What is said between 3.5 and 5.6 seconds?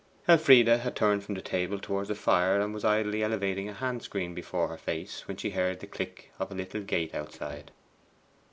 a hand screen before her face, when she